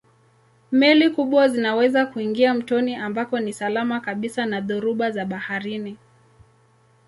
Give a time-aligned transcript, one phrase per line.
[0.71, 5.97] Meli kubwa zinaweza kuingia mtoni ambako ni salama kabisa na dhoruba za baharini.